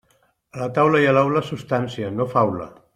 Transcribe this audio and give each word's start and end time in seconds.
A 0.55 0.61
la 0.61 0.69
taula 0.77 1.01
i 1.03 1.07
a 1.09 1.13
l'aula, 1.19 1.45
substància, 1.51 2.13
no 2.19 2.31
faula. 2.37 2.71